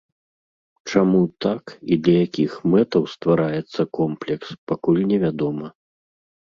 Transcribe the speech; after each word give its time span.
Чаму 0.93 1.21
так 1.45 1.63
і 1.95 1.99
для 2.07 2.15
якіх 2.27 2.51
мэтаў 2.73 3.03
ствараецца 3.15 3.81
комплекс, 4.01 4.47
пакуль 4.75 5.03
невядома. 5.15 5.65